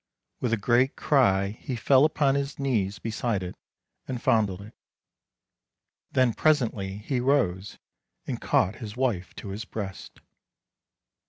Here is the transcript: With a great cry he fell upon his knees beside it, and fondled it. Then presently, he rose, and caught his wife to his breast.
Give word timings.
With 0.39 0.51
a 0.51 0.57
great 0.57 0.95
cry 0.95 1.49
he 1.59 1.75
fell 1.75 2.05
upon 2.05 2.33
his 2.33 2.57
knees 2.57 2.97
beside 2.97 3.43
it, 3.43 3.53
and 4.07 4.19
fondled 4.19 4.63
it. 4.63 4.73
Then 6.11 6.33
presently, 6.33 6.97
he 6.97 7.19
rose, 7.19 7.77
and 8.25 8.41
caught 8.41 8.77
his 8.77 8.97
wife 8.97 9.35
to 9.35 9.49
his 9.49 9.63
breast. 9.63 10.19